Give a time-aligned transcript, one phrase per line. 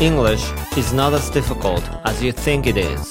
[0.00, 3.10] English is not as difficult as you think it is.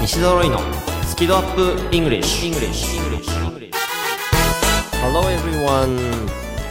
[0.00, 0.60] 西澤ロイの
[1.08, 2.86] スキドアップ English, English.
[5.02, 5.98] Hello everyone.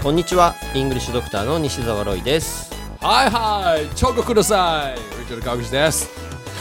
[0.02, 0.55] こんにちは。
[0.73, 2.71] English ドクターの西澤ロイです。
[3.02, 5.20] はいはいチョコください。
[5.20, 6.09] リチャード川口です。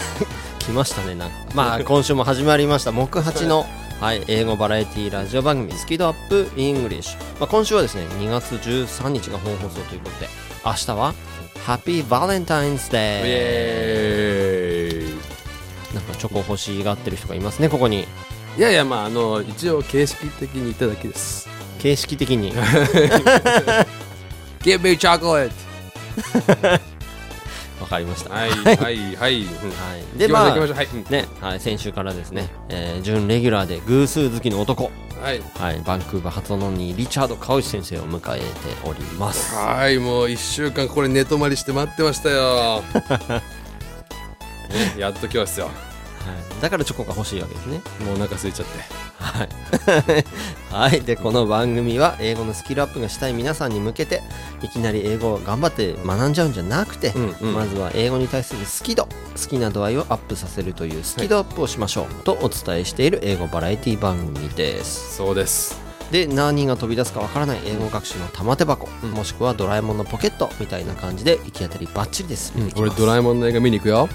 [0.59, 1.37] 来ましたねなんか。
[1.55, 2.91] まあ今週も始まりました。
[2.93, 3.65] 木八の
[4.01, 10.29] はい、英語バラエティラジオ番組スキドアップ English、まあ、今週はですね2月13日が本放送ということで
[10.65, 11.15] 明日は
[11.67, 15.95] Happy Valentine's イ Day エーイ。
[15.95, 18.07] なんかチョコ欲しがってる人がいますねここに。
[18.57, 21.49] いやいやまああの一応形式的に言っただけです。
[21.79, 22.53] 形式的に。
[24.63, 25.51] Give me chocolate
[27.83, 28.33] わかりました。
[28.33, 28.77] はいはい。
[28.77, 30.97] はい、うんはい、ででまあはい、う。
[30.97, 35.41] んね、はい、先週からですね、えー準レギュラーで偶数好きの男、はい。
[35.59, 38.45] はい、バンクーバー発音のにリチャード川内先生を迎えて
[38.89, 39.55] おります。
[39.55, 42.83] はいもう1週間これ寝泊まりして待ってましたよ、
[44.71, 45.92] ね、やっと今日ですよ
[46.27, 47.83] はい、だからチョコが欲しいわけですね。
[48.05, 49.03] もうお腹空いちゃって。
[49.19, 49.49] はい、
[50.93, 54.23] はい、でこの番組は英語のスキルアップがしたい皆さんに向けて
[54.63, 57.55] いきなり英語を頑張って学んじゃうんじゃなくて、うんうん。
[57.55, 59.09] まずは英語に対する好き度好
[59.49, 65.17] きな度合いをアップさせるというスキドアップをしましょう、とお伝えしている英語バラエティ番組です。
[65.17, 65.81] そうです。
[66.11, 69.11] で何が飛び出すかわからない英語学習の玉手箱、うん。
[69.13, 72.93] もしくはドラえもんのポケットみたいな感じで行き当たりバッチリです、見ていきます。
[72.93, 74.09] 俺ドラえもんの映画見に行くよ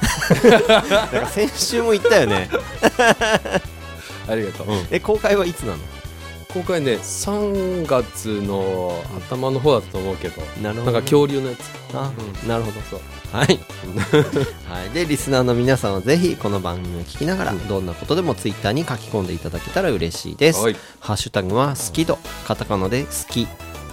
[0.68, 2.48] だから先週も言ったよね。
[4.28, 5.78] ありがとう、え公開はいつなの？
[6.52, 10.42] 今回ね3月の頭の方だと思うけど。
[10.62, 11.70] なるなんか恐竜のやつ。
[11.94, 12.10] あ、
[12.46, 12.80] なるほど。
[12.80, 13.00] そう。
[13.32, 13.58] はい、
[14.68, 20.76] はい、でリスナーの皆さんはぜひこの番組を聞きながら、どんなことでもツイッターに書き込んでいただけたら嬉しいです、はい。
[21.00, 23.46] ハッシュタグは好き度カタカナで好き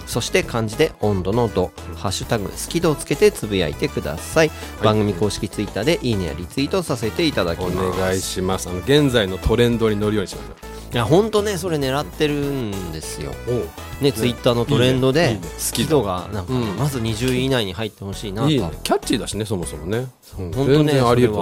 [0.06, 4.50] そして漢字で温度の度、ハッシュタグ好き度をつけてつぶやいてください、
[4.82, 8.00] 番組公式ツイッターでいいねやリツイートさせていただきおます。
[8.00, 8.68] 願いします。
[8.68, 13.32] あの現在のトレンドに乗るようにしましょいや本当ねそれ狙ってるんですよ。
[13.48, 14.04] う。
[14.04, 16.76] ねツイッターのトレンドで好き度がなんか、うん。
[16.76, 18.50] まず20位以内に入ってほしいなと。
[18.50, 18.70] いいね。
[18.84, 20.06] キャッチーだしねそもそもね。
[20.38, 20.52] うん。
[20.52, 21.34] 本当ねありえる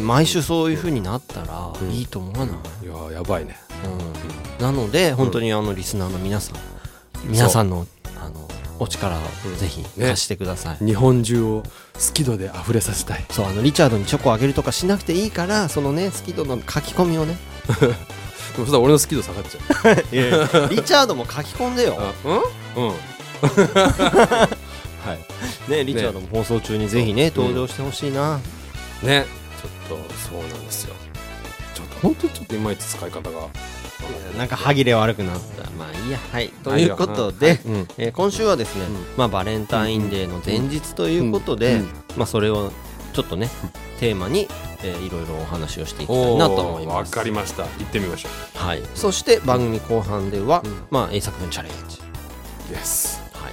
[0.00, 3.56] 毎週そういう風になったらいいと思わない、ういやーやばいね。
[4.60, 4.64] うん。
[4.64, 6.56] なので本当にあのリスナーの皆さん、
[7.24, 7.86] 皆さんの
[8.20, 9.20] あのお力を
[9.58, 11.62] ぜひね貸してください、日本中を
[11.94, 13.24] 好き度で溢れさせたい。
[13.30, 17.36] そうあのリチャードにチョコをあげるとかしなくていいからそのね好き度の書き込みをね。
[18.56, 19.60] でもそ俺の好き度下がっちゃ
[19.90, 20.68] う。
[20.74, 21.96] リチャードも書き込んでよ。
[21.98, 22.84] あうん？
[22.84, 22.94] うん。
[25.04, 25.14] は
[25.68, 25.70] い。
[25.70, 28.38] ねリチャードも放送中にぜひね登場してほしいな、
[29.02, 29.26] ね。
[29.88, 30.94] ちょっとそうなんですよ。
[31.74, 33.48] ちょっと本当にちょっといまいち使い方が
[34.38, 35.70] なんか歯切れ悪くなった。
[35.70, 36.18] まあいいや。
[36.18, 36.48] はい。
[36.62, 37.88] ということで、うん。
[37.98, 38.88] えー今週はですね、ん。
[39.16, 41.80] まあ、バレンタインデーの前日ということで、うん。
[41.80, 41.88] うん。
[42.16, 42.72] まあ、それを
[43.12, 43.48] ちょっとね、
[43.98, 44.48] テーマに、
[44.82, 47.12] えーいろいろお話をしていきたいなと思いわます。
[47.12, 47.62] かりました。
[47.64, 50.82] 行ってみましょはい、そして番組後半では、うん。
[50.90, 51.98] まあ、英作文チャレンジ、
[52.72, 53.52] う Yes はい、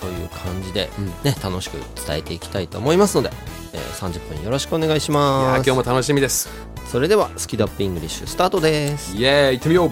[0.00, 1.06] という感じで、うん。
[1.24, 1.74] ね、楽しく
[2.06, 3.30] 伝えていきたいと思いますので、
[3.72, 5.66] えー30分よろしくお願いしいやーます。
[5.68, 6.48] 今日も楽しみです
[6.88, 9.14] それでは、スキドアップイングリッシュスタートです。
[9.14, 9.90] イエーイ行ってみよう。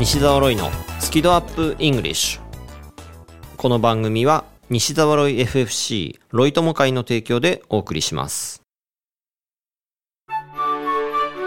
[0.00, 0.68] 西澤ロイの
[0.98, 2.42] スキドアップイングリッシュ。
[3.56, 8.62] この番組は西澤ロイ FFC ロイ友会の提供でお送りします。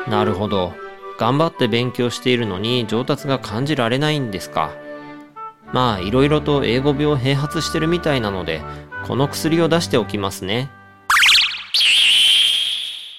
[0.08, 0.72] なるほど。
[1.18, 4.72] 頑張って勉強しているのに上達が感じられないんですか。
[5.74, 8.62] まあいろいろと英語病併発してるみたいなので
[9.06, 10.72] この薬を出しておきますね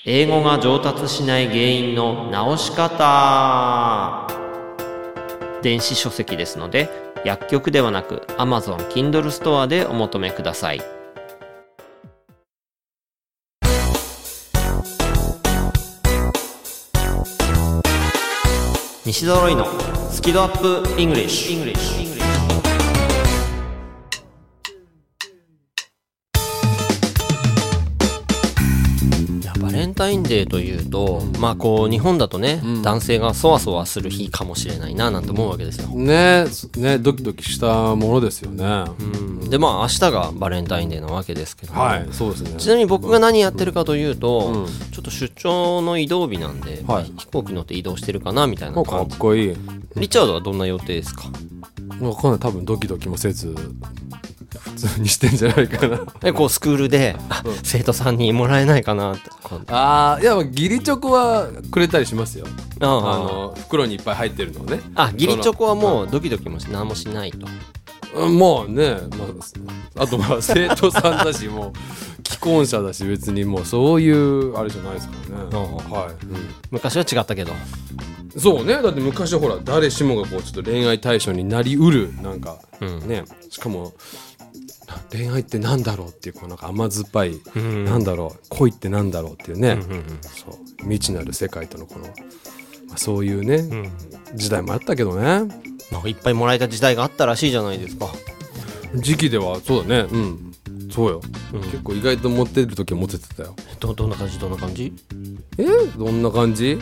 [0.07, 4.27] 英語が上達しない原因の直し方
[5.61, 6.89] 電子書籍ですので
[7.23, 10.81] 薬局ではなく Amazon Kindle ストアでお求めください
[19.05, 19.67] 西揃いの
[20.11, 22.10] スキドアップ English, English.
[30.01, 32.81] タインデーというと、まあこう日本だとね、ん。
[32.81, 38.65] 男性がそわそわする日かもしれないななんて思うわけですよ、ねねドキドキしたものですよね、
[38.99, 42.55] うん、でまあ明日がバレンタインデーなわけですけども、はいそうですね。
[42.59, 44.67] ちなみに僕が何やってるかというと、うん。
[44.67, 47.05] ちょっと出張の移動日なんで、はい。
[47.19, 49.57] 飛行機乗って移動してるかなみたいなあか感じっこいい。
[49.97, 51.31] リチャードはどんな予定ですか？
[52.01, 52.41] わかんない。
[52.41, 53.55] 多分ドキドキもせず。
[53.55, 54.10] 普
[54.89, 56.01] 通にしてんじゃないかな。
[56.25, 62.47] えこうスクールで、あ生徒さんにもらえないかなってこうあーいや義理チョコはくれたりしますよ。
[62.81, 64.81] あああの袋にいっぱい入ってるのをね。
[64.95, 67.47] あ義理チョコはもうドキドキもし何もしないと。
[68.15, 69.27] うんまあね、ま
[70.01, 71.73] あ、あとまあ生徒さんだしもう
[72.29, 76.15] 既婚者だし別にもうそういうあれじゃないですからね、うんはい、
[76.73, 77.53] 昔は違ったけど。
[77.53, 78.81] うんそうね。
[78.81, 83.09] だって昔はほら誰しもがこうちょっと恋愛対象になりうるなんか、うん。
[83.09, 83.25] ね。
[83.51, 83.91] しかもな
[85.13, 87.85] 恋愛ってなんだろうっていうこうなんか甘酸っぱい、ん。
[87.85, 90.05] なんだろう恋ってなんだろうっていうね、うんうん。
[90.23, 90.55] そう。
[90.83, 92.07] 未知なる世界とのこの、
[92.89, 93.93] まあ、そういうね、うん。
[94.35, 95.23] 時代もあったけどね。
[95.23, 98.09] なんかいっぱいもらえた時代があったらしいじゃないですか。
[98.95, 100.09] 時期ではそうだね。
[100.11, 100.50] うん
[100.91, 101.21] そうよ、
[101.55, 101.61] うん。
[101.63, 103.55] 結構意外と持ってる時は持っててたよ。
[103.79, 104.39] どどんな感じ？
[104.39, 104.93] どんな感じ？
[105.59, 105.65] え？
[105.97, 106.79] どんな感じ？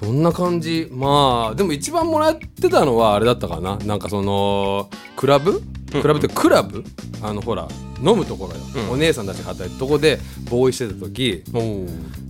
[0.00, 0.88] どんな感じ？
[0.90, 3.76] まあでも一番もらってたのはあれだったかな。
[3.78, 5.62] なんかそのクラブ？
[5.92, 6.84] クラブってクラブ？
[7.22, 7.68] あのほら
[7.98, 8.94] 飲むところよ、うん。
[8.94, 10.18] お姉さんたちが働いてるとこで
[10.50, 11.44] ボーイしてた時。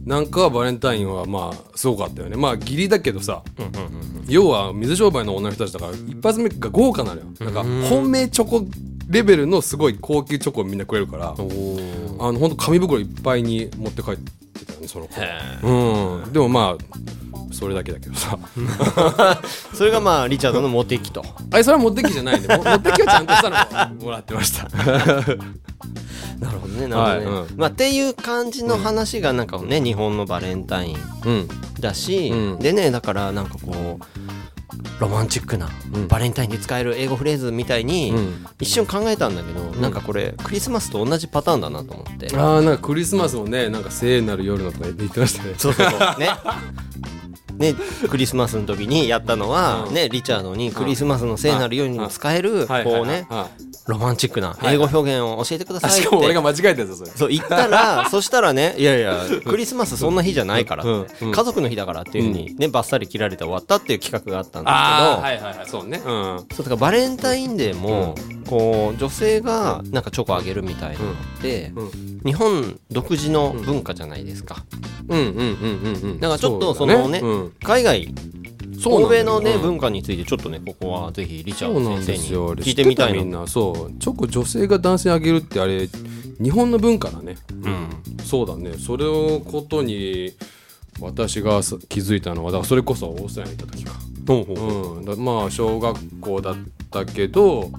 [0.05, 2.37] なんかはバレンタインはまあすごかったよね。
[2.37, 3.43] まあ義理だけどさ。
[3.59, 7.27] うんうんうん要は水商売の女の人たちだから一発目が豪華なのよ。
[7.39, 8.67] なんか本命チョコ
[9.09, 15.21] レベルのすごい高級チョコをみんなくれるからあの本当紙袋いっぱいに持って帰ってたよねその子。
[15.21, 16.33] へうん。
[16.33, 18.39] でもまあそれだけだけどさ。
[19.73, 21.25] それがまあリチャードのモテ期と。
[21.51, 24.01] あれそれは持ってきじゃないんでも持ってきはちゃんとしたの。
[24.01, 24.69] をもらってました。
[26.39, 27.57] なるほどねなるほどね、はいうん。
[27.57, 31.49] まあっていう感じの話がなんかね、日本のバレンタインうん。
[31.81, 32.59] だし、うん。
[32.59, 34.36] でねだからなんかこう
[34.99, 36.09] ロマンチックな、うん。
[36.09, 38.47] バレンタインで使える英語フレーズみたいに、うん。
[38.61, 42.37] 一瞬考えたんだけど、なんかこれクリスマスと同じパターンだなと思って。
[42.37, 45.55] ああなんかクリスマスもねなんか聖なる夜のとか言ってましたね。
[45.59, 45.99] そうそうそう。
[46.21, 46.31] ね
[47.57, 47.75] ね
[48.09, 49.95] クリスマスの時にやったのは、うん。
[49.95, 53.49] ねリチャードにクリスマスの聖なる夜にも使える、はいこうねは
[53.87, 54.75] ロマンチックなはい。
[54.75, 57.11] 英語表現を教えてくださいっしてかも俺が間違えたやつだそれ。
[57.13, 64.79] そう言ったら そしたらねいやいやクリスマスそんな日じゃないから家族の日だからっていうふうにねバッサリ切られて終わったっていう企画があったんですけ
[65.15, 66.03] ど、はいはいはいそうね。
[66.05, 66.47] うん。
[66.53, 68.15] そうだからバレンタインデーも、
[68.49, 72.21] こう女性がなんかチョコあげるみたいなのって、うん。
[72.25, 75.19] 日本独自の文化じゃないですか、うんうん。
[75.19, 77.53] うんうんうんだからちょっとそだのねうん。
[77.63, 78.09] 海外
[78.85, 83.47] 欧米のね、うん文化についてちょっとねここはぜひリチャード先生に聞いてみたいの知ってみんな。
[83.47, 83.99] そう。
[83.99, 85.89] チョコ女性が男性にあげるってあれ
[86.43, 87.37] 日本の文化だね。
[87.51, 87.89] うん。
[88.25, 88.75] そうだね。
[88.79, 90.33] それをことに
[91.01, 93.93] 私がさ気づいたのはだからそれこそオーストラリアに行った時か。
[94.27, 94.65] ほうほ
[94.95, 95.01] うう。
[95.01, 96.55] ん、だまあ小学校だ
[96.87, 97.71] ったけど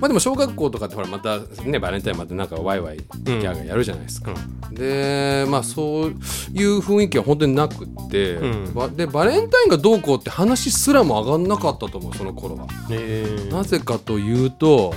[0.00, 4.32] まあでも小学校とかってほらまたねバレンタインまたなんかワイワイギャーガーやるじゃないですか、
[4.72, 6.10] でまあそう
[6.52, 8.74] いう雰囲気は本当になくって、うん。
[8.74, 12.66] ばでバレンタインがどうこうって話すらも上がんなかったと思うその頃は。
[12.90, 13.52] えー。
[13.52, 14.94] なぜかというと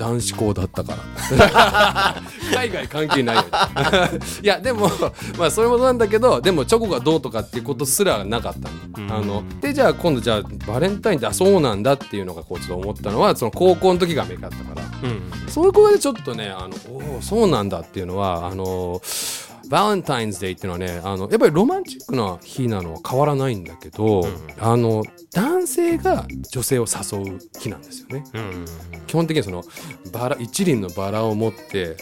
[0.00, 0.94] 男子校だったか
[1.30, 2.22] ら。
[2.56, 3.44] 海外関係ないよ
[4.42, 4.90] いやでも
[5.38, 8.54] まあそれもなんだけどでもチョコがどうとかっていうことすらなかっ
[8.94, 14.86] たの,、あのでじゃあ今度じゃあバレンタインってあそうなんだっていうのがこうちょっと思ったのはその高校の時がアメリカだったから。
[15.02, 15.20] うん。
[15.48, 19.00] そういうことでちょっとねあのおおそうなんだっていうのはあの
[19.70, 24.26] バレンタインズデーっていうのはねあのやっぱりロマンチックな日なのは変わらないんだけど、
[24.58, 28.24] あの男性が女性を誘う日なんですよね。
[28.34, 28.64] うん。
[29.06, 29.62] 基本的にその
[30.12, 31.96] バラ一輪のバラを持って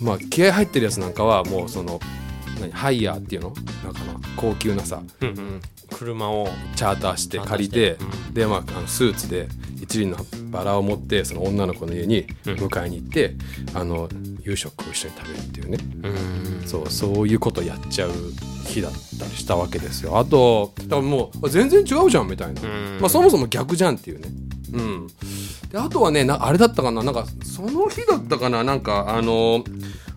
[0.00, 1.98] まあ気合入ってるやつなんかはもうその
[2.60, 3.52] 何ハイヤーっていうの？
[3.82, 5.02] なんかな高級なさ。
[5.20, 5.60] うんうん。
[5.92, 8.40] 車をチャーターして借りてチャーターして。
[8.40, 9.48] でまああのスーツで
[9.80, 10.16] 一輪の
[10.50, 13.34] バラを持ってその女の子の家に迎えに行って、
[13.74, 14.08] あの
[14.44, 15.78] 夕食を一緒に食べるっていうね。
[16.02, 16.68] うん。
[16.68, 18.10] そうそういうことやっちゃう
[18.66, 20.18] 日だったりしたわけですよ。
[20.18, 23.00] あとだからもうあ全然違うじゃんみたいな、ん。
[23.00, 24.28] まあ、そもそも逆じゃんっていうね。
[24.72, 25.06] うん。
[25.70, 27.02] であとはねなあれだったかな。
[27.02, 28.62] なんかその日だったかな。
[28.62, 29.64] なんかあの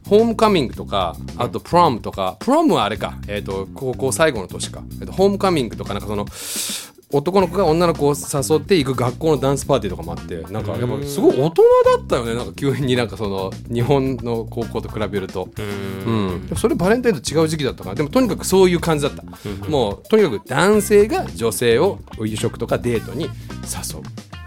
[0.08, 2.38] ホームカミングとかあとプロムとか。
[2.40, 6.26] プロムはあれか、えー、と高校最後の年か、えーとホームカミングとかなんかその
[7.14, 11.64] 男の子が女の子を誘って行く学校のダンスパーティーとかもあってなんかやっぱすごい大人
[11.98, 12.36] だったよね。
[12.36, 15.48] なんか急になんかその日本の高校と比べると。
[15.58, 17.96] うん、それバレンタインと違う時期だったから。
[17.96, 19.24] でもとにかくそういう感じだった、
[19.70, 23.30] もうとにかく男性が女性を夕食とかデートに誘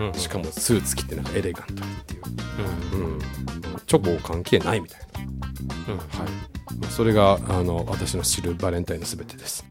[0.02, 0.12] う、うん。
[0.12, 2.22] しかもスーツ着てなんかエレガントにっていう、
[2.92, 3.18] うん。
[3.86, 5.00] チョコ関係ないみたい
[5.86, 5.98] な、うん。
[5.98, 6.08] はい。
[6.78, 9.64] まあそれがあの私の知るバレンタインのすべてです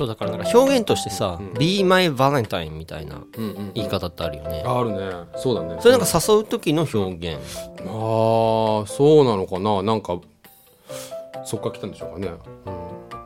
[0.00, 1.54] そうだからなんか表現としてさ、うん。
[1.58, 3.22] Be my Valentine みたいな
[3.74, 4.98] 言い方ってあるよね、あるね。
[5.36, 5.76] そうだね。
[5.80, 7.38] それなんか誘う時の表現。
[7.80, 9.82] ああそうなのかな。
[9.82, 10.18] なんか
[11.44, 12.28] そっから来たんでしょうかね、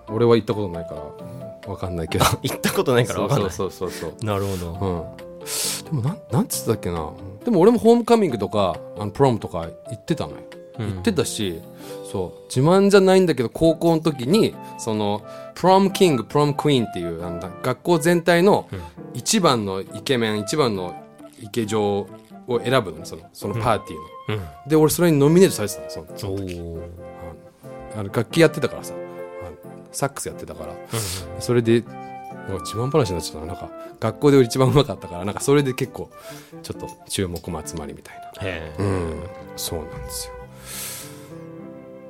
[0.09, 2.25] うん、俺は行ったことないからわかんないけど。
[2.43, 3.51] 行ったことないから分かんない。
[3.53, 4.73] そうそうそうそうなるほど。
[4.73, 7.09] うん、でもなんなんつってたっけな。
[7.45, 10.39] でも俺もホームカミングとかあのプロムとか行ってたのよ。
[10.79, 11.61] 言ってたし、
[12.15, 12.43] そう。
[12.45, 18.69] 自慢じゃないんだけど高校の時にそのプロムキングプロムクイーンっていうなんだ学校全体の
[19.15, 20.95] 一番のイケメン一番の
[21.41, 22.09] イケ女を
[22.63, 26.61] 選ぶのねそのそのパーティーの、で俺それにノミネートされてたのそのその時。
[27.97, 28.95] あの楽器やってたからさ。
[28.95, 29.57] あの
[29.91, 30.75] サックスやってたから、
[31.41, 33.47] それで自慢話になっちゃったな。
[33.47, 36.11] なんか学校で俺一番うまかったからなんかそれで結構
[36.63, 38.85] ちょっと注目も集まりみたいな。
[38.85, 39.23] うん。
[39.57, 40.35] そうなんですよ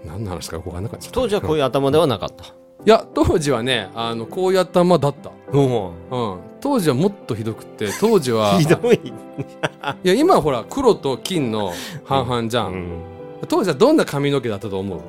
[0.04, 1.10] 何の話か分かんなかった。
[1.10, 2.44] 当時はこういう頭ではなかった。
[2.86, 5.30] いや当時はねあのこういう頭だった。
[5.56, 6.38] おうん。
[6.60, 11.72] 当時はもっとひどくって当時は ひどい、いや今はほら黒と金の
[12.04, 13.02] 半々じゃん、うん。
[13.48, 15.00] 当時はどんな髪の毛だったと思う？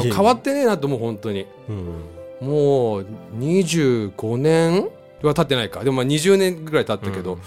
[0.00, 1.46] 変わってねえなと思う本当に。
[1.68, 2.46] うん。
[2.48, 3.06] もう
[3.38, 4.88] 25年
[5.22, 5.82] は経ってないか。
[5.84, 7.38] でもまあ20年ぐらい経ったけど、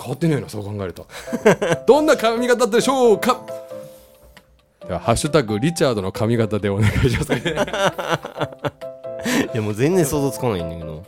[0.00, 1.06] 変わってねえなそう考えると。
[1.86, 3.40] どんな髪型だったでしょうか？
[4.98, 7.32] ハッシュタグリチャードの髪型でお願いします。
[9.54, 11.04] いやもう全然想像つかないんだけど。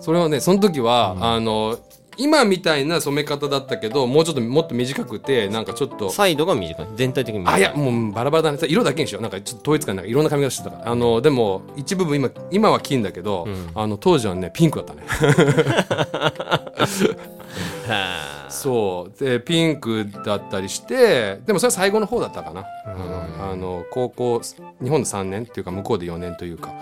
[0.00, 1.78] それはねその時は、あの
[2.16, 6.88] 今みたいな染め方だったけどもうちょっともっと短くてなんかちょっとサイドが短い。
[6.94, 7.54] 全体的に短い。
[7.54, 8.58] あいやもうバラバラだね。
[8.68, 9.22] 色だけにしよう。
[9.22, 10.90] なんかちょっと統一感なんかいろんな髪型してたから。
[10.90, 15.02] あのでも一部分今今は金だけど、あの当時はねピンクだったね。
[15.06, 16.62] は
[17.39, 17.39] あ
[18.48, 19.18] そう。
[19.18, 22.64] でピンクだったりしてでもそれは最後の方だったかな、
[23.40, 24.40] あの高校
[24.82, 26.72] 日本で3年っていうか向こうで4年というか、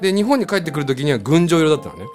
[0.00, 2.06] で日本に帰ってくる時には群青色だったのね。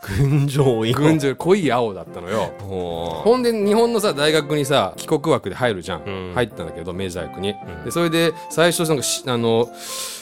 [0.00, 1.00] 群青色。
[1.00, 2.52] 群青濃い青だったのよ。
[2.60, 6.34] ほんで日本のさ大学にさ帰国枠で入るじゃん、うん。
[6.34, 9.68] 入ったんだけど明治大学に、でそれで最初なんかしあの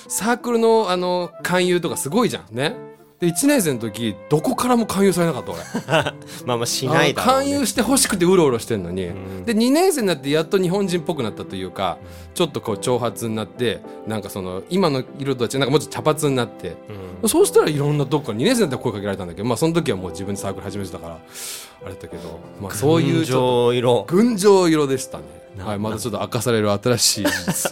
[0.08, 2.54] サークルのあの勧誘とかすごいじゃん。
[2.54, 2.74] ね
[3.20, 5.62] で1年生の時どこからも勧誘されなかった俺
[6.44, 11.96] まあまあしないだね、勧誘してほしくてうろうろしてんのに、んで2年生になってやっと日本人っぽくなったというか
[12.34, 16.76] ちょっとこう長髪になってなんかその今の色とは違うなんかもうちょっと茶髪になって、
[17.26, 21.18] そうしたらいろんなとこから2年生になって声かけられたんだけどまあその時はもう自分でサークル始めてたからあ
[21.84, 25.24] れだったけど、まあ、そういう群青色群青色でしたね。
[25.56, 27.70] なはい、またちょっと明かされる新しい事実。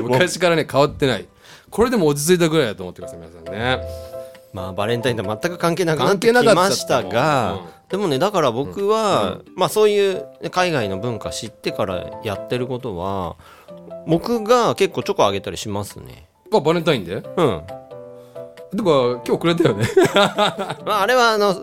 [0.06, 1.26] 昔からね、変わってない。
[1.70, 4.09] これでも落ち着いたぐらいだと思ってください、皆さんね。
[4.52, 7.56] まあバレンタインとは全く関係なくなってきましたが、う。
[7.56, 13.36] んでもねだから僕は、まあそういう海外の文化知ってからやってることは
[14.06, 16.28] 僕が結構チョコあげたりしますね。
[16.52, 17.20] あ、バレンタインで？
[17.20, 17.62] てうん。
[17.64, 19.86] か、今日くれたよね。
[20.86, 21.56] まああれはあの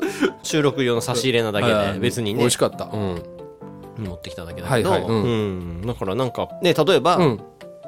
[0.43, 2.39] 収録用の差し入れなだけはいで別にね。
[2.39, 2.89] 美味しかった。
[2.91, 3.23] うん。
[3.97, 5.09] 持ってきただけだけど、はいはい。
[5.09, 5.23] うん。
[5.23, 5.27] う
[5.83, 5.87] ん。
[5.87, 7.41] だからなんかね例えば、うん。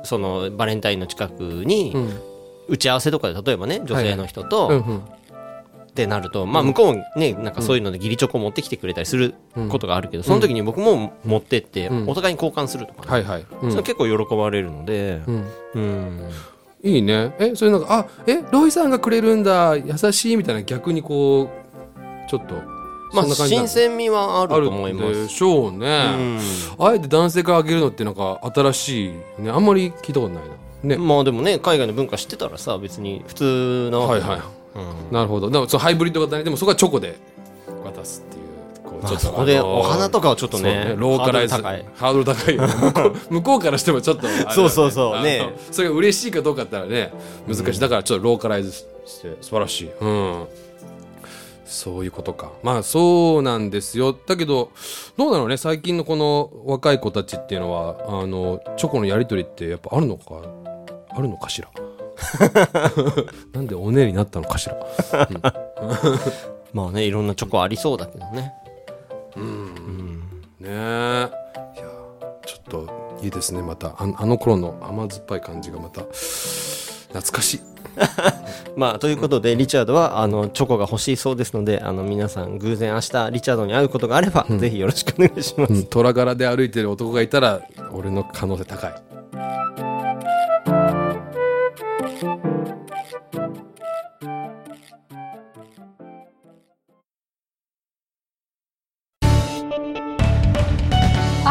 [0.03, 2.21] そのバレンタインの近くにうん。
[2.69, 4.99] 打ち合わせとかで例えばね女性の人と、うんうん。
[4.99, 9.33] ってなると、まあ、向こうもねなんかそういうので義理チョコ持ってきてくれたりする
[9.69, 12.09] ことがあるけど、その時に僕も持ってって、うん。
[12.09, 13.45] お互いに交換するとかね、はいはい。
[13.63, 13.71] うん。
[13.71, 15.21] それ結構喜ばれるので。
[15.27, 15.47] うん。
[15.75, 16.29] うん。
[16.81, 17.33] いいね。
[17.39, 22.55] え、それなんか、あ、え、ロイさんがくれるんだ、優しいみたいな、逆にこう、ちょっと、
[23.11, 25.23] まあ新鮮味はあるあると思います。
[25.23, 26.39] でしょうね。
[26.77, 30.51] あえて男性からあげるのってなんか新しいねあんまり聞いたことないな
[30.83, 34.43] ね、まあでもね海外の文化知ってたらさ別に普通なわけはいは
[35.12, 35.13] い。
[35.13, 35.50] なるほど。
[35.50, 36.43] でもそのハイブリッド型ね。
[36.43, 37.17] でもそこはチョコで
[37.83, 42.55] 渡すっていうこうまあそこでお花とかはちょっとそうねローカライズハードル高い。
[42.55, 43.03] ハードル高い。
[43.03, 44.45] よね向こうからしてもちょっとね。
[44.51, 45.24] そうそうそう。
[45.24, 45.53] ね。
[45.71, 47.12] それが嬉しいかどうかったらね
[47.48, 48.83] 難しい、だからちょっとローカライズし
[49.21, 49.91] て素晴らしい。
[50.00, 50.48] うん。
[51.65, 52.51] そういうことか。
[52.63, 54.17] まあそうなんですよ。
[54.25, 54.71] だけど
[55.17, 55.57] どうなのね。
[55.57, 60.41] 最近のこの若い子たちっていうのはあのチョコのやり取りってやっぱあるのか
[61.09, 61.69] あるのかしら？
[63.53, 64.77] なんでおねえになったのかしら？
[66.73, 68.53] まあねいろんなチョコありそうだけどね。
[70.59, 70.67] ねえ。
[70.67, 71.31] いや
[72.45, 72.87] ちょっと
[73.23, 73.87] いいですねまた。
[73.89, 76.01] ああの頃の甘酸っぱい感じがまた。
[76.01, 77.61] 懐かしい。
[78.77, 87.61] まあということでリチャードはあのチョコが欲しいそうですのであの皆さん偶然明日リチャードに会うことがあれば、ぜひよろしくお願いします、うん、虎柄で歩いてる男がいたら
[87.91, 88.93] 俺の可能性高い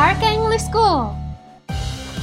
[0.08, 1.12] Arca English School.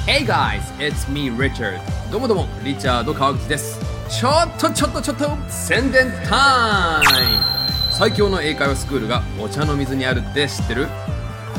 [0.07, 1.79] Hey guys, it's me Richard.
[2.11, 3.79] どうもどうもリチャード川口です。
[4.09, 7.43] ちょっとちょっとちょっと宣伝タイム。
[7.91, 10.87] 最強の英会話スクールがお茶の水にあるって知ってる？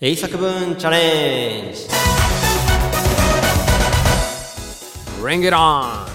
[0.00, 1.86] 英作文チャレンジ
[5.20, 6.09] Bring it on!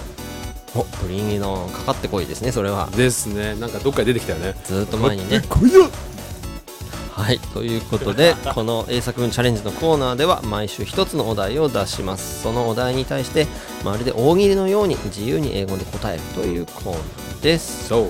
[0.76, 3.54] おブリンギのかかってこいですねそれはですね。
[3.54, 4.54] なんかどっかで出てきたよね。
[4.64, 5.88] ずーっと前にねこいや
[7.16, 13.46] はいということで この英作文チャレンジのコーナーでは毎週一つのお題を出しますそのお題に対して
[13.84, 18.08] まるで大喜利のように自由に英語で答えるというコーナーですそう。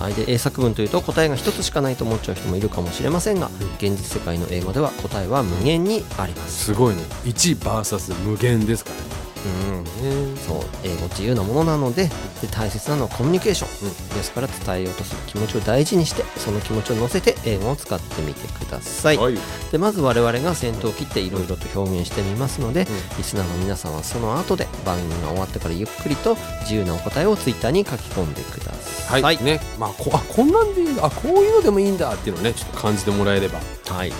[0.00, 3.48] はい、で英作文というと答えが一つしかないと思っちゃう人もいるかもしれませんが
[3.78, 7.02] 現実世界の英語では答えは無限にありますすごいね。
[7.24, 9.23] 1 vs 無限ですからね。
[9.44, 12.04] うんそう英語自由なものなので
[12.40, 19.36] で大切なのはコミュニケーション、ですから伝えようとする気持ちを大事にしてその気持ちを乗せて英語を使ってみてください、はい。
[19.70, 22.86] でまず我々が先頭を切っていろいろと表現してみますので、
[23.16, 29.42] リスナーの皆さんはその後で番組が終わってからゆっくりと自由なお答えをツイッターに書き込んでください、はい。
[29.42, 29.60] ね。
[29.78, 31.06] まあこ、あ、こんなんでいいんだ。
[31.06, 33.60] あ、こういうのでもいいんだっていうのをね、ちょっと感じてもらえれば。
[33.86, 34.12] はい、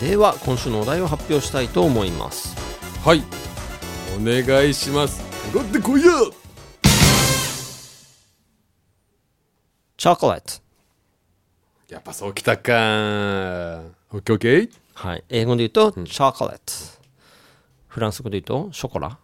[0.00, 2.56] では今週のお題を発表したいと思います
[3.04, 3.22] はい。
[4.16, 5.22] お願いします。
[5.52, 6.12] かかってこいや。
[9.96, 11.94] チョコレート。
[11.94, 12.72] やっぱそうきたか。
[14.12, 14.70] オッケーオッケー。
[14.94, 15.24] はい。
[15.28, 16.62] 英語で言うと、チョコレート。
[17.88, 19.18] フランス語で言うとショコラ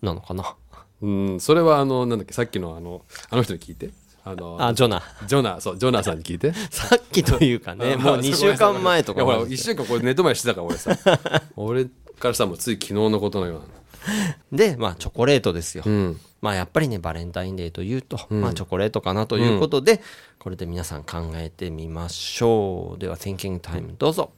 [0.00, 0.56] なのかな？
[1.02, 3.90] うん、それはあの、なんだっけ、さっきのあの、あの人に聞いて。
[4.24, 5.02] あの、あジョナ。
[5.26, 6.52] ジョナ、そう、ジョナさんに聞いて。
[6.70, 7.96] さっきというかね。
[7.98, 10.96] もう2週間前とかほら、1週間これ寝泊まりしてたから、俺さ。
[11.56, 13.81] 俺からしたらもうつい昨日のことのような。
[14.52, 16.18] でまあチョコレートですよ、ん。
[16.40, 20.00] まあやっぱりねバレンタインデーというと、まあチョコレートかなということで、
[20.38, 22.98] これで皆さん考えてみましょう。
[22.98, 24.32] では Thinking Time どうぞ。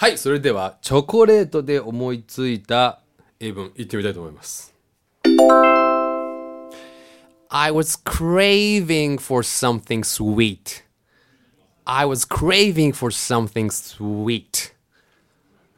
[0.00, 3.00] はい、それでは、チョコレートで思いついた
[3.40, 4.72] 英文、言ってみたいと思います。
[7.50, 10.82] I was craving for something sweet.
[11.86, 14.74] I was craving for something sweet.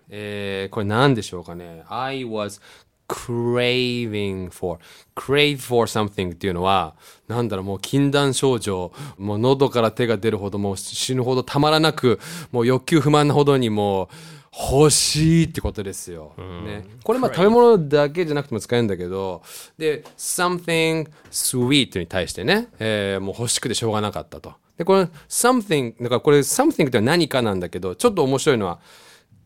[0.08, 1.84] えー、これ何でしょうかね。
[1.88, 2.60] I was
[3.08, 4.80] craving for
[5.14, 6.94] crave for something っていうのは
[7.28, 12.20] なんだろうもう禁断症状もう喉から手が出るほどもう死ぬほどたまらなく
[12.52, 14.08] もう欲求不満なほどにもう
[14.52, 16.32] 欲しいってことですよ。
[16.64, 19.42] ね、これまあ食べ物だけじゃなくても使えるんだけど
[19.78, 24.54] で something sweet に対してね、えーもう欲しくてしょうがなかったと。
[24.76, 28.80] でこれ something だからこれ something って何かなんだけどちょっと面白いのは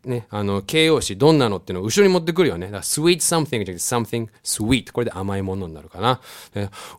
[0.05, 2.67] ね、あの形容詞どんなのっていうのを後ろに持ってくるよね。
[2.67, 6.21] だから sweet something じゃなくて something sweet これで甘いものになるかな。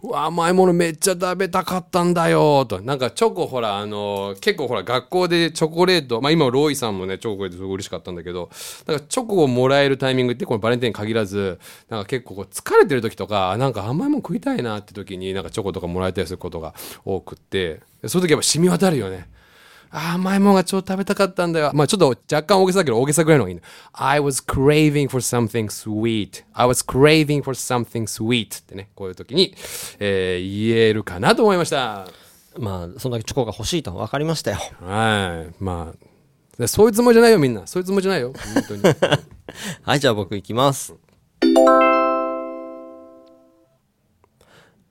[0.02, 2.82] うわ甘いものめっちゃ食べたかったんだよと。
[2.82, 8.50] なんかチョコほらあの結構ほら学校でチョコレートまあ今ロイさんもねチョコレートすごい嬉しかったんだけど
[8.88, 19.28] なんかチョコをもらえるタイミングってこのバレンタイン限らずなんか結構疲れてる時とかなんか甘いもの食いたいなって時になんかチョコとかもらえたりすることが多くってそういう時やっぱ染み渡るよね。
[19.98, 21.72] 甘いものが超食べたかったんだよ。
[21.74, 23.64] まあちょっと若干大げさだけど大げさぐらいの方がいいんだ。
[23.94, 26.44] I was craving for something sweet.
[26.54, 28.60] I was craving for something sweet.
[28.60, 29.56] ってね、こういう時に、
[30.00, 32.08] えー言えるかなと思いました。
[32.58, 35.54] まあそんだけチョコが欲しいと分かりましたよはい。
[35.60, 36.06] まあ、
[36.58, 37.66] でそういうつもりじゃないよみんな。
[37.68, 38.34] そういうつもりじゃないよ。
[38.54, 38.84] 本当に。
[39.84, 40.96] はいじゃあ僕いきます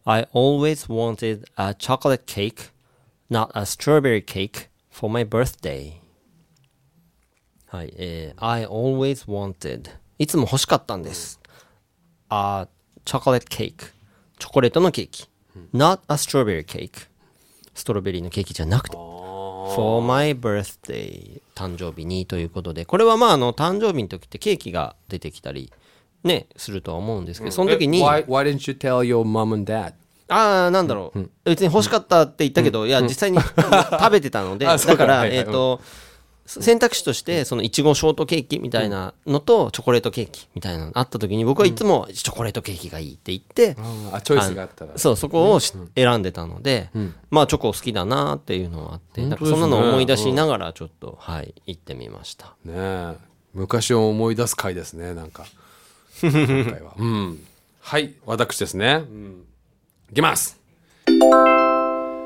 [0.07, 2.71] I always wanted a chocolate cake
[3.31, 5.94] not a strawberry cake for my birthday
[7.66, 11.40] はいえー I always wanted いつも欲しかったんです
[12.30, 12.68] a
[13.04, 13.92] chocolate cake
[14.38, 15.28] チョコレートのケーキ
[15.74, 17.09] not a strawberry cake
[17.74, 25.72] ストロベリーのケーキじゃなくて for my birthday 誕生日にということでこれはまああの誕生日の時ってケーキが出てきたり
[26.22, 29.94] ねするとは思うんですけど、その時にえ why, why didn't you tell your mom and dad?
[30.29, 35.37] ああなんだろう、別に欲しかったって言ったけど、いや実際に 食べてたので だから、はいはい。
[35.39, 35.81] えっ、と
[36.47, 43.77] 選択肢としてそのいちごショートケーキみたいなのとチョコレートケーキみたいなのあった時に僕はいつもチョコレートケーキがいいって言って、
[44.13, 44.93] あ、チョイスがあったら。
[44.97, 46.91] そうそこをし選んでたので、
[47.31, 52.55] まあチョコ好きだなっていうのはあって、そんなのを思い出しながらちょっと、はい行ってみました。
[52.65, 53.15] ねえ。
[53.55, 55.47] 昔を思い出す回ですねなんか。
[56.23, 57.45] 今回は、うん、
[57.81, 59.45] はい私ですね、うん、
[60.12, 60.60] いきます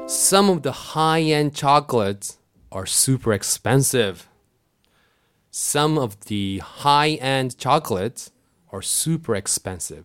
[0.08, 2.38] Some of the high-end chocolates
[2.72, 4.28] are super expensive.
[5.52, 8.32] Some of the high-end chocolates
[8.72, 10.04] are super expensive.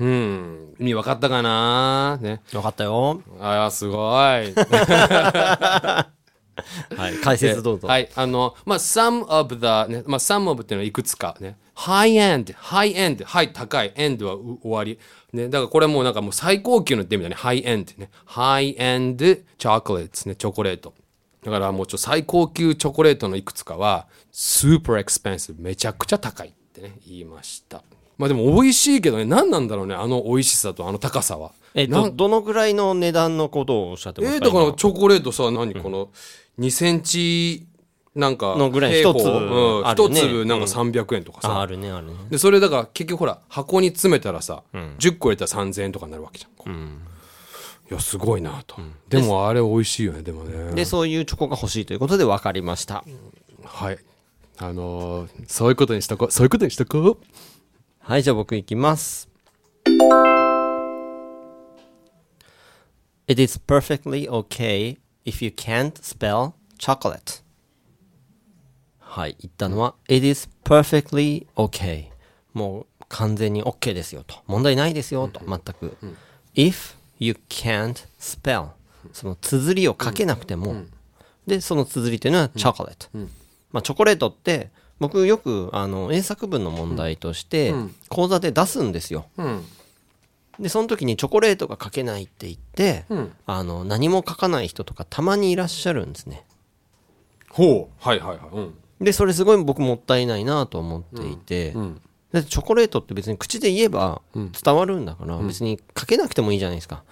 [0.00, 2.40] うん、意味分かったかなね。
[2.52, 3.96] よかったよああ、すご
[4.38, 4.54] い。
[6.95, 11.57] はい解説どうぞ、はい、あの、まあ、some of the、ね、まあ、some of っていうのはいくつかね。
[11.75, 14.99] high end、high end、はい、高い、end は終わり。
[15.31, 17.35] ね、だからこれもうなんかもう最高級のって意味だね。
[17.35, 18.09] high end ね。
[18.27, 20.93] high end chocolates ね、チョコレート。
[21.43, 27.83] だからもうちょ最高級チョコレートのいくつかは、super expensive、めちゃくちゃ高いってね、言いました。
[28.17, 31.51] まあでも美味しいけどね、何なんだろうね、あの美味しさとあの高さは。
[31.75, 34.35] えっとどのぐらいの値段のことをおっしゃってますか？
[34.35, 34.73] えー、だから今。
[34.73, 36.09] チョコレートさ、何この
[36.59, 37.65] ？2センチ
[38.15, 39.89] なんかのぐらい一粒うんね。
[39.91, 42.13] 一粒なんか300円とかさ、ああるねあるね。
[42.29, 47.01] でそれだから結局ほら箱に詰めたらさ、10個入れたら3000円とかになるわけじゃん、
[47.89, 48.75] いやすごいなと、
[49.09, 50.75] でもあれ美味しいよねでもね。
[50.75, 53.03] でそういうチョコが欲しいということで分かりました。
[53.65, 53.97] はい。
[54.59, 56.31] あのーそういうことにしとこう。
[56.31, 57.17] そういうことにしとこう。
[57.99, 59.27] はいじゃあ僕いきます
[63.25, 67.41] It is perfectly okay if you can't spell chocolate.
[68.99, 72.07] はい言ったのは It is perfectly okay.
[72.53, 74.41] もう完全に OK ですよと。
[74.47, 75.39] 問題ないですよと。
[75.47, 75.97] 全く。
[76.55, 78.69] If you can't spell.
[79.13, 80.83] その綴りを書けなくても。
[81.47, 83.09] でその綴りというのは chocolate
[83.71, 87.73] まあチョコレートって僕よくあの英作文の問題として
[88.09, 89.25] 講座で出すんですよ。
[89.37, 89.65] うん
[90.59, 93.05] でその時にチョコレートが書けないって言って、
[93.45, 96.43] あの何も書かない人とかたまにいらっしゃるんですね。
[97.49, 98.07] ほう。
[98.07, 98.49] はいはいはい。
[98.53, 98.73] うん。
[98.99, 102.01] でそれすごい僕もったいないなと思っていて、ん。
[102.31, 107.03] だってチョコレートって別に口で言えば伝わるんだから、別に書けなくてもいいじゃないですか、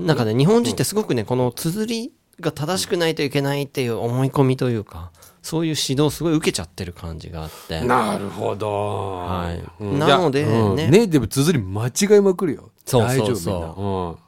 [0.00, 7.82] なんかね日本人ってすごくねこの綴りが正しくないといけないっていう思い込みというかそういう指導すごい受けちゃってる感じがあって。
[7.82, 9.62] なるほど、はい。
[9.84, 9.98] うん。
[9.98, 10.76] なのでいやうん。
[10.76, 10.88] ね。
[10.88, 13.82] ネイティブ綴り間違いまくるよそう大丈夫そうそう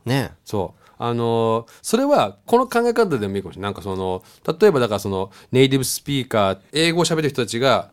[0.07, 0.11] うん。
[0.11, 0.33] ね。
[0.45, 0.83] そう。
[0.99, 3.73] あのーそれは、この考え方でもいいかもしれない。
[3.73, 4.23] なんかその、
[4.59, 7.91] 例えばだからその、ネイティブスピーカー、英語を喋る人たちが、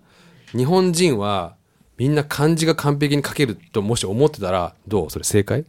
[0.55, 1.55] 日本人は、
[1.97, 5.09] みんな漢字が完璧に書けるともし思ってたら、どう？
[5.09, 5.65] それ正解？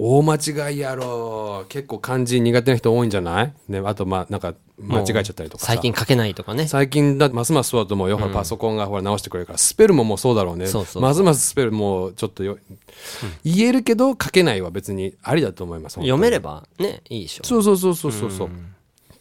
[0.00, 0.36] 大間
[0.70, 1.66] 違いやろ。
[1.68, 3.54] 結構漢字苦手な人多いんじゃない？
[3.66, 5.72] ね、あとまあなんか間違えちゃったりとかさ。
[5.72, 6.68] 最近書けないとかね。
[6.68, 9.58] 最近だますますそうだと思うよ、ほらパソコンがほら直してくれるから。
[9.58, 10.68] スペルももうそうだろうね。
[10.68, 11.02] そうそうそう。
[11.02, 12.58] ますますスペルもうちょっとよ、
[13.44, 17.44] 言えるけど書けないは別にありだと思います読めればばねいいでしょ。
[17.44, 18.48] そうそうそうそうそうそう。
[18.48, 18.50] っ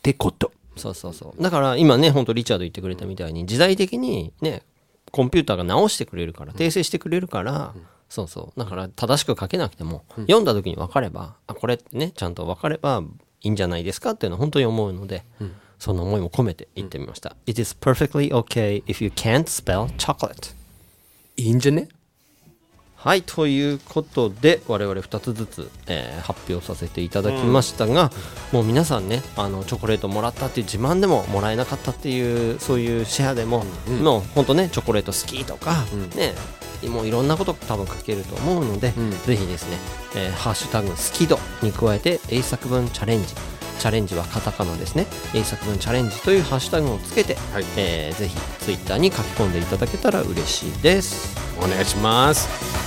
[0.04, 0.52] てこと。
[0.76, 1.42] そうそうそう。
[1.42, 4.62] だから今ね本当リチャード言ってくれたみたいに時代的にね
[5.10, 7.74] コンピューターが直してくれるから訂正してくれるから、
[8.10, 8.60] そうそう。
[8.60, 13.04] だから正しく書けなくても、読んだ時に分かればあこれねちゃんと分かれば
[13.42, 15.24] いいんじゃないですかっていうのは本当に思うので、
[15.80, 20.56] その思いも込めて言ってみました、It is perfectly okay if you can't spell chocolate.
[21.36, 21.90] いいんじゃね？
[23.08, 28.12] はいということで我々2つずつ、えー発表させていただきましたが、
[28.52, 33.64] もう皆さんねあのチョコレートもらったっていう自慢でももらえなかったっていうそういうシェアでも、
[34.02, 35.86] もう本当ねチョコレート好きとか、
[36.18, 36.34] ね
[36.90, 38.92] もういろんなこと多分書けると思うので、
[39.26, 39.78] ぜひですね、
[40.18, 43.34] えーハッシュタグ好き度に加えて英作文チャレンジ。
[43.80, 45.06] チャレンジはカタカナですね。
[45.34, 47.66] 英作文チャレンジというハッシュタグをつけて、はい。
[47.78, 51.38] えーぜひツイッターに書き込んでいただけたら嬉しいです。
[51.60, 52.87] お願いします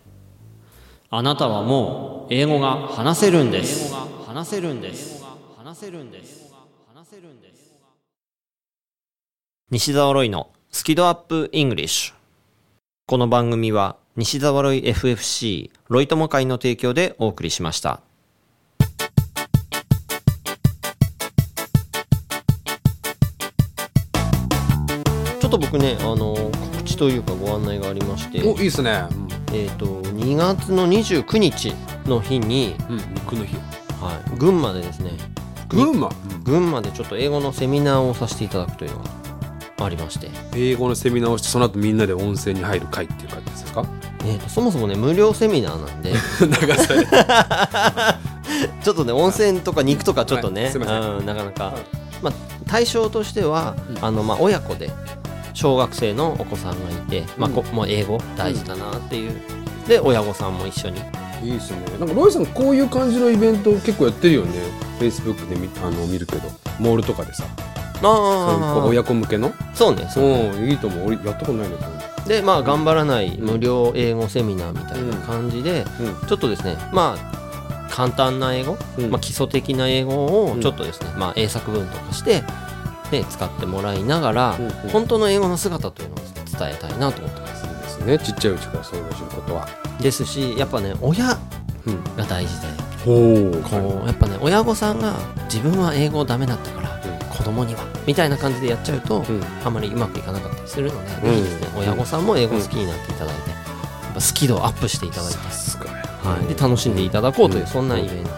[1.13, 3.93] あなたはもう英語が話せるんです。
[4.25, 5.21] 話せるんです
[5.57, 6.53] 話せるんです。
[6.87, 7.77] 話せるんです。
[9.71, 12.13] 西澤ロイのスキドアップイングリッシュ。
[13.07, 17.99] この番組は西澤ロイ FFC ロイ友会の提供でお送りしました。
[25.41, 28.41] ちょっと僕ねあの告知というかご案内がありまして。
[28.49, 31.73] おいいっすねえー、と2月の29日
[32.05, 32.97] の日に、うん。
[32.97, 33.55] 肉の日
[34.01, 35.11] はい、群馬でですね
[35.69, 36.09] 群馬？
[36.43, 40.29] 群馬でちょっと英語のセミナーをさせていただくというのがありまして。
[40.55, 43.85] 英語のセミナーをしてその後みんなで温泉に入る会っていう感じですか？
[44.23, 46.13] えーとそもそもね無料セミナーなんで。
[48.83, 50.73] ちょっとね温泉とか肉とかちょっとね、はい。
[50.75, 51.75] うん、なかなか、はい。
[52.21, 52.33] まあ、
[52.67, 54.91] 対象としては、あのまあ、親子で
[55.53, 59.31] 小学生のお子さんがいて、まあこもう英語大事だなっていう、
[59.87, 61.01] で親御さんも一緒に。
[61.43, 61.79] いいですね。
[61.99, 64.51] なんかロイさんこういう感じのイベント結構やってるよね。
[64.99, 66.49] フェイスブックで見あの見るけど。
[66.79, 67.43] モールとかでさ。
[67.99, 69.51] そういうああ親子向けの？
[69.73, 70.49] そうねそうね。
[70.49, 71.07] うんいいと思う。
[71.07, 79.09] 俺やったことないねこでまあ頑張らない無料英語セミナーみたいな感じで、ういうちょっとですねまあ簡単な英語、うん。
[79.09, 82.43] まあ、基礎的な英語をちょっとですね、まあ、英作文とかして、
[83.11, 84.71] ね、使ってもらいながら、うんうん。
[84.89, 86.17] 本当の英語の姿というのを
[86.57, 87.67] 伝えたいなと思ってます。
[87.67, 88.19] うんですね。
[88.19, 89.67] ちっちゃいうちからそういうの知ることは。
[89.99, 91.37] ですしやっぱね親
[91.85, 92.03] うん。
[92.15, 92.67] が大事で
[93.05, 93.61] ほう。
[93.63, 95.13] こうやっぱね親御さんが
[95.45, 97.35] 自分は英語ダメだったからうん。
[97.37, 99.43] 子供にはみたいな感じでやっちゃうと、うん。
[99.63, 101.35] あまりうまくいかなかったりするので、うん。
[101.35, 103.55] ぜひですね親御さんも英語好きになっていただいて、や
[104.11, 105.37] っぱスキルをアップしていただいて
[106.21, 107.67] はい、で楽しんでいただこうという、うん。
[107.67, 108.33] そんなイベントを、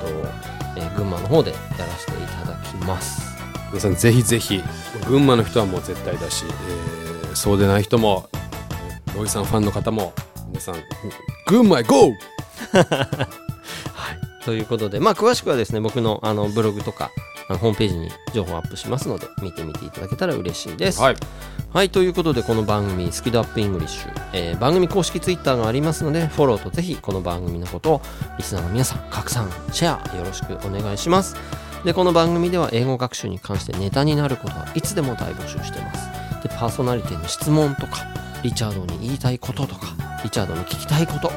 [0.77, 3.32] えー群馬の方でやらせていただきます。
[3.73, 4.61] 皆さんぜひぜひ
[5.07, 6.93] 群馬の人はもう絶対だし、えー
[7.33, 10.13] そうでない人もえーロイさんファンの方も
[10.49, 10.75] 皆さん
[11.47, 12.13] 群馬へ GO!
[14.45, 17.09] ということで、まあ、詳しくはですね僕のあのブログとか
[17.49, 21.01] あのホームページに情報をアップしますので見てみていただけたら嬉しいです。
[21.01, 21.15] はい
[21.73, 28.01] はい、ということでこの番組スキドアップイングリッシュ、えー番組公式ツイッターがありますのでフォローとぜひこの番組のことを
[28.37, 31.35] リスナーの皆さん拡散シェアよろしくお願いします
[31.83, 36.07] でこの番組では英語学習に関してネタになることはいつでも大募集してます。
[36.41, 38.07] でパーソナリティの質問とか
[38.41, 39.87] リチャードに言いたいこととか
[40.23, 41.29] リチャードに聞きたいこと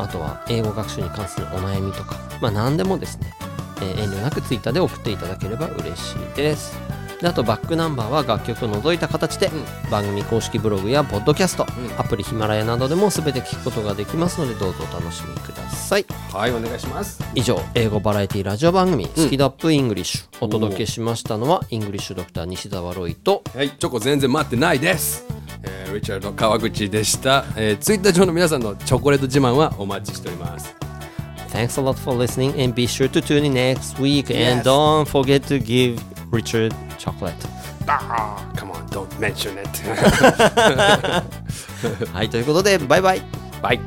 [0.00, 3.34] あとは英語学習に関するお悩みとかまあ何でもですね、
[3.78, 6.89] えー遠慮なくツイッターで送っていただければ嬉しいです。
[7.20, 9.50] であとバックナンバーは楽曲を除いた形で、
[9.90, 11.66] 番組公式ブログやポッドキャスト、
[11.98, 16.06] アプリヒマラヤなどでも全て聞くことができますのでどうぞお楽しみください。
[16.32, 17.22] はいお願いします。
[17.34, 25.24] 以上英語バラエティラジオ番組「スキ度 UP English」お届けしましたのはイングリッシュドクター西澤ロイとはいチョコ全然待ってないです。
[25.62, 30.74] えーリチャード川口でした、えー、ツイッター上の皆さんのチョコレート自慢はお待ちしております。
[31.52, 34.26] Thanks a lot for listening and be sure to tune in next week.
[34.28, 34.52] Yes.
[34.52, 36.00] and don't forget to give
[36.32, 37.32] Richard chocolate
[37.86, 39.68] ah come on don't mention it
[42.12, 43.22] はいということでバイバイ
[43.62, 43.80] バイ